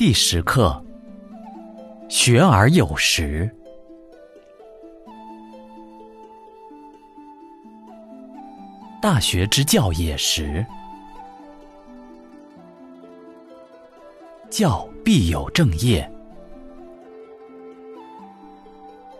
[0.00, 0.82] 第十课：
[2.08, 3.54] 学而有时。
[9.02, 10.64] 大学之教也时，
[14.48, 16.10] 教必有正业，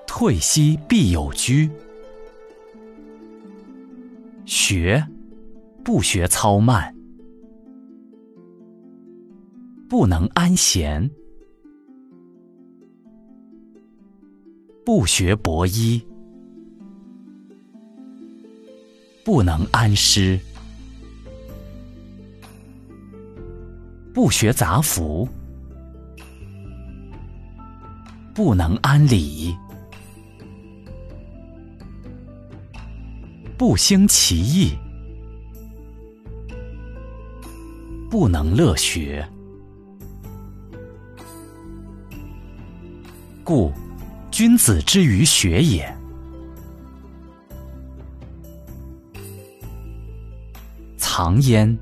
[0.06, 1.70] 退息必有居。
[4.46, 5.06] 学，
[5.84, 6.96] 不学操慢，
[9.90, 11.10] 不能安闲；
[14.86, 16.00] 不学博医，
[19.24, 20.38] 不能安师；
[24.14, 25.28] 不学杂服，
[28.32, 29.52] 不能安理。
[33.58, 34.78] 不兴其意，
[38.08, 39.28] 不能乐学，
[43.50, 43.72] 故
[44.30, 45.92] 君子之于学也。
[50.96, 51.76] 藏焉，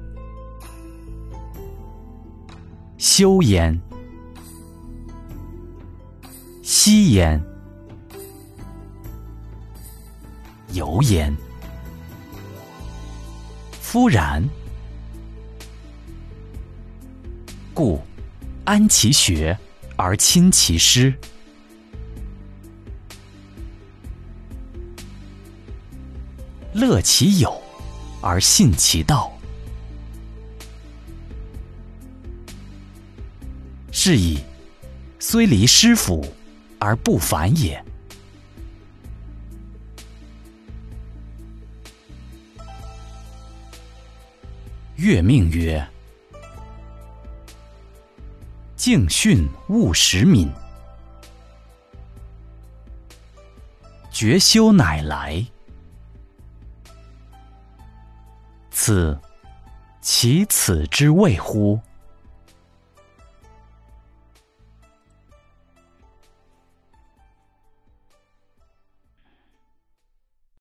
[2.96, 3.78] 修焉，
[6.62, 7.38] 息焉，
[10.72, 11.36] 游焉。
[13.78, 14.42] 夫然，
[17.74, 18.00] 故
[18.64, 19.54] 安其学
[19.96, 21.12] 而亲其师，
[26.78, 27.60] 乐其友
[28.22, 29.30] 而信其道。
[33.90, 34.38] 是以，
[35.18, 36.32] 虽离师府
[36.78, 37.84] 而不反也。
[44.94, 45.84] 月命曰
[48.76, 50.48] ：“敬训勿使敏，
[54.12, 55.44] 觉修乃来。
[58.88, 59.18] 此
[60.00, 61.78] 其此之谓乎？”